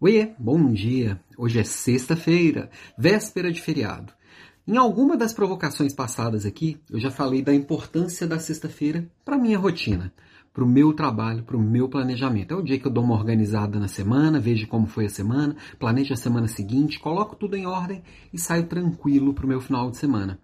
Oiê, 0.00 0.30
bom 0.38 0.72
dia! 0.72 1.20
Hoje 1.36 1.58
é 1.58 1.64
sexta-feira, 1.64 2.70
véspera 2.96 3.50
de 3.50 3.60
feriado. 3.60 4.12
Em 4.64 4.76
alguma 4.76 5.16
das 5.16 5.32
provocações 5.32 5.92
passadas 5.92 6.46
aqui, 6.46 6.80
eu 6.88 7.00
já 7.00 7.10
falei 7.10 7.42
da 7.42 7.52
importância 7.52 8.24
da 8.24 8.38
sexta-feira 8.38 9.10
para 9.24 9.36
minha 9.36 9.58
rotina, 9.58 10.12
para 10.54 10.62
o 10.62 10.68
meu 10.68 10.92
trabalho, 10.92 11.42
para 11.42 11.56
o 11.56 11.60
meu 11.60 11.88
planejamento. 11.88 12.54
É 12.54 12.56
o 12.56 12.62
dia 12.62 12.78
que 12.78 12.86
eu 12.86 12.92
dou 12.92 13.02
uma 13.02 13.16
organizada 13.16 13.80
na 13.80 13.88
semana, 13.88 14.38
vejo 14.38 14.68
como 14.68 14.86
foi 14.86 15.06
a 15.06 15.10
semana, 15.10 15.56
planejo 15.80 16.14
a 16.14 16.16
semana 16.16 16.46
seguinte, 16.46 17.00
coloco 17.00 17.34
tudo 17.34 17.56
em 17.56 17.66
ordem 17.66 18.00
e 18.32 18.38
saio 18.38 18.68
tranquilo 18.68 19.34
para 19.34 19.46
o 19.46 19.48
meu 19.48 19.60
final 19.60 19.90
de 19.90 19.96
semana. 19.96 20.38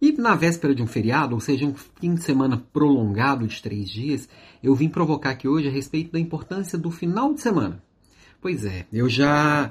E 0.00 0.12
na 0.12 0.36
véspera 0.36 0.72
de 0.72 0.84
um 0.84 0.86
feriado, 0.86 1.34
ou 1.34 1.40
seja, 1.40 1.66
um 1.66 1.74
fim 1.74 2.14
de 2.14 2.22
semana 2.22 2.64
prolongado 2.72 3.44
de 3.44 3.60
três 3.60 3.90
dias, 3.90 4.28
eu 4.62 4.72
vim 4.72 4.88
provocar 4.88 5.30
aqui 5.30 5.48
hoje 5.48 5.66
a 5.66 5.72
respeito 5.72 6.12
da 6.12 6.20
importância 6.20 6.78
do 6.78 6.92
final 6.92 7.34
de 7.34 7.40
semana 7.40 7.82
Pois 8.42 8.64
é, 8.64 8.86
eu 8.92 9.08
já 9.08 9.70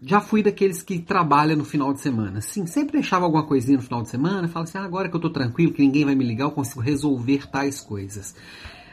já 0.00 0.20
fui 0.20 0.42
daqueles 0.42 0.80
que 0.80 0.98
trabalham 1.00 1.56
no 1.56 1.64
final 1.64 1.92
de 1.92 2.00
semana. 2.00 2.40
Sim, 2.40 2.66
sempre 2.66 3.00
deixava 3.00 3.24
alguma 3.24 3.44
coisinha 3.44 3.78
no 3.78 3.82
final 3.82 4.02
de 4.02 4.10
semana, 4.10 4.46
falava 4.46 4.68
assim, 4.68 4.78
ah, 4.78 4.84
agora 4.84 5.08
que 5.08 5.16
eu 5.16 5.20
tô 5.20 5.30
tranquilo, 5.30 5.72
que 5.72 5.82
ninguém 5.82 6.04
vai 6.04 6.14
me 6.14 6.24
ligar, 6.24 6.44
eu 6.44 6.50
consigo 6.52 6.80
resolver 6.80 7.50
tais 7.50 7.80
coisas. 7.80 8.36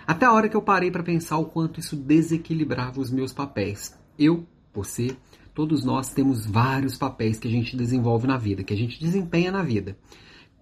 Até 0.08 0.26
a 0.26 0.32
hora 0.32 0.50
que 0.50 0.55
eu 0.55 0.62
parei 0.62 0.90
para 0.90 1.04
pensar 1.04 1.38
o 1.38 1.46
quanto 1.46 1.80
isso 1.80 1.96
desequilibrava 1.96 3.00
os 3.00 3.12
meus 3.12 3.34
papéis. 3.34 3.96
Eu, 4.18 4.48
você, 4.74 5.16
todos 5.54 5.84
nós 5.84 6.12
temos 6.12 6.46
vários 6.46 6.98
papéis 6.98 7.38
que 7.38 7.48
a 7.48 7.52
gente 7.52 7.77
desenvolve 7.77 8.26
na 8.26 8.38
vida, 8.38 8.63
que 8.63 8.74
a 8.74 8.77
gente 8.77 9.00
desempenha 9.00 9.52
na 9.52 9.62
vida. 9.62 9.96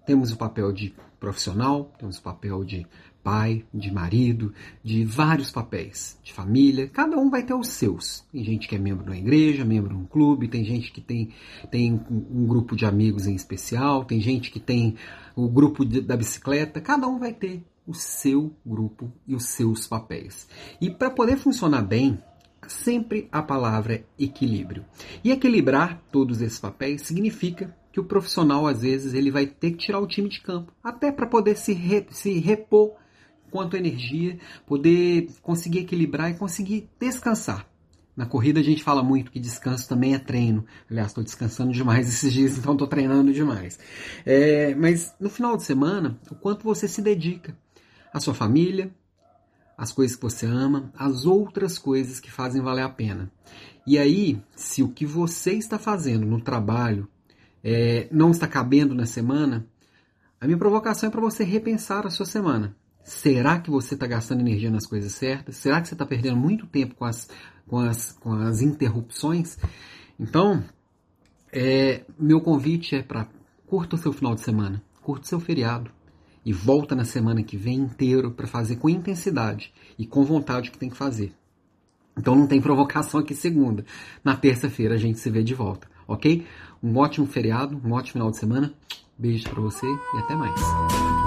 Temos 0.06 0.32
o 0.32 0.36
papel 0.36 0.72
de 0.72 0.94
profissional, 1.18 1.92
temos 1.98 2.18
o 2.18 2.22
papel 2.22 2.64
de 2.64 2.86
pai, 3.22 3.64
de 3.72 3.92
marido, 3.92 4.52
de 4.82 5.04
vários 5.04 5.50
papéis, 5.50 6.18
de 6.22 6.32
família, 6.32 6.88
cada 6.88 7.18
um 7.18 7.28
vai 7.28 7.42
ter 7.42 7.54
os 7.54 7.68
seus. 7.68 8.24
Tem 8.32 8.42
gente 8.42 8.66
que 8.66 8.74
é 8.74 8.78
membro 8.78 9.04
de 9.04 9.10
uma 9.10 9.18
igreja, 9.18 9.64
membro 9.64 9.90
de 9.90 9.96
um 9.96 10.06
clube, 10.06 10.48
tem 10.48 10.64
gente 10.64 10.90
que 10.90 11.00
tem, 11.00 11.30
tem 11.70 12.00
um 12.10 12.46
grupo 12.46 12.74
de 12.74 12.86
amigos 12.86 13.26
em 13.26 13.34
especial, 13.34 14.04
tem 14.04 14.20
gente 14.20 14.50
que 14.50 14.58
tem 14.58 14.96
o 15.36 15.48
grupo 15.48 15.84
de, 15.84 16.00
da 16.00 16.16
bicicleta, 16.16 16.80
cada 16.80 17.06
um 17.06 17.18
vai 17.18 17.32
ter 17.32 17.62
o 17.86 17.94
seu 17.94 18.52
grupo 18.64 19.12
e 19.26 19.34
os 19.34 19.46
seus 19.46 19.86
papéis. 19.86 20.48
E 20.80 20.88
para 20.90 21.10
poder 21.10 21.36
funcionar 21.36 21.82
bem, 21.82 22.18
sempre 22.66 23.28
a 23.32 23.42
palavra 23.42 24.04
equilíbrio. 24.18 24.84
E 25.24 25.30
equilibrar 25.30 26.02
todos 26.10 26.40
esses 26.40 26.58
papéis 26.58 27.02
significa 27.02 27.74
que 27.92 28.00
o 28.00 28.04
profissional 28.04 28.66
às 28.66 28.82
vezes 28.82 29.14
ele 29.14 29.30
vai 29.30 29.46
ter 29.46 29.72
que 29.72 29.78
tirar 29.78 30.00
o 30.00 30.06
time 30.06 30.28
de 30.28 30.40
campo, 30.40 30.72
até 30.82 31.10
para 31.10 31.26
poder 31.26 31.56
se, 31.56 31.72
re, 31.72 32.06
se 32.10 32.38
repor 32.38 32.92
quanto 33.50 33.76
energia, 33.76 34.38
poder 34.66 35.28
conseguir 35.42 35.80
equilibrar 35.80 36.30
e 36.30 36.34
conseguir 36.34 36.88
descansar. 36.98 37.66
Na 38.16 38.26
corrida 38.26 38.60
a 38.60 38.62
gente 38.62 38.82
fala 38.82 39.02
muito 39.02 39.30
que 39.30 39.40
descanso 39.40 39.88
também 39.88 40.14
é 40.14 40.18
treino. 40.18 40.64
Aliás, 40.90 41.08
estou 41.08 41.24
descansando 41.24 41.72
demais 41.72 42.08
esses 42.08 42.32
dias, 42.32 42.56
então 42.58 42.72
estou 42.72 42.86
treinando 42.86 43.32
demais. 43.32 43.78
É, 44.24 44.74
mas 44.74 45.14
no 45.18 45.30
final 45.30 45.56
de 45.56 45.62
semana, 45.62 46.18
o 46.30 46.34
quanto 46.34 46.62
você 46.62 46.86
se 46.86 47.00
dedica 47.00 47.56
à 48.12 48.20
sua 48.20 48.34
família, 48.34 48.94
às 49.80 49.92
coisas 49.92 50.14
que 50.14 50.22
você 50.22 50.44
ama, 50.44 50.92
às 50.94 51.24
outras 51.24 51.78
coisas 51.78 52.20
que 52.20 52.30
fazem 52.30 52.60
valer 52.60 52.82
a 52.82 52.88
pena. 52.90 53.32
E 53.86 53.96
aí, 53.96 54.38
se 54.54 54.82
o 54.82 54.90
que 54.90 55.06
você 55.06 55.54
está 55.54 55.78
fazendo 55.78 56.26
no 56.26 56.38
trabalho 56.38 57.08
é, 57.64 58.06
não 58.12 58.30
está 58.30 58.46
cabendo 58.46 58.94
na 58.94 59.06
semana, 59.06 59.66
a 60.38 60.44
minha 60.44 60.58
provocação 60.58 61.08
é 61.08 61.10
para 61.10 61.22
você 61.22 61.44
repensar 61.44 62.06
a 62.06 62.10
sua 62.10 62.26
semana. 62.26 62.76
Será 63.02 63.58
que 63.58 63.70
você 63.70 63.94
está 63.94 64.06
gastando 64.06 64.40
energia 64.40 64.70
nas 64.70 64.86
coisas 64.86 65.12
certas? 65.12 65.56
Será 65.56 65.80
que 65.80 65.88
você 65.88 65.94
está 65.94 66.04
perdendo 66.04 66.36
muito 66.36 66.66
tempo 66.66 66.94
com 66.94 67.06
as, 67.06 67.26
com 67.66 67.78
as, 67.78 68.12
com 68.12 68.34
as 68.34 68.60
interrupções? 68.60 69.56
Então, 70.18 70.62
é, 71.50 72.04
meu 72.18 72.42
convite 72.42 72.96
é 72.96 73.02
para 73.02 73.26
curta 73.66 73.96
o 73.96 73.98
seu 73.98 74.12
final 74.12 74.34
de 74.34 74.42
semana, 74.42 74.82
curta 75.00 75.24
o 75.24 75.28
seu 75.28 75.40
feriado 75.40 75.90
e 76.44 76.52
volta 76.52 76.94
na 76.94 77.04
semana 77.04 77.42
que 77.42 77.56
vem 77.56 77.78
inteiro 77.78 78.30
para 78.30 78.46
fazer 78.46 78.76
com 78.76 78.88
intensidade 78.88 79.72
e 79.98 80.06
com 80.06 80.24
vontade 80.24 80.68
o 80.68 80.72
que 80.72 80.78
tem 80.78 80.90
que 80.90 80.96
fazer. 80.96 81.32
Então 82.16 82.34
não 82.34 82.46
tem 82.46 82.60
provocação 82.60 83.20
aqui 83.20 83.34
segunda. 83.34 83.84
Na 84.24 84.36
terça-feira 84.36 84.94
a 84.94 84.98
gente 84.98 85.18
se 85.18 85.30
vê 85.30 85.42
de 85.42 85.54
volta, 85.54 85.88
ok? 86.06 86.46
Um 86.82 86.96
ótimo 86.96 87.26
feriado, 87.26 87.80
um 87.84 87.92
ótimo 87.92 88.12
final 88.12 88.30
de 88.30 88.38
semana. 88.38 88.72
Beijo 89.18 89.48
para 89.48 89.60
você 89.60 89.86
e 89.86 90.18
até 90.18 90.34
mais. 90.34 91.19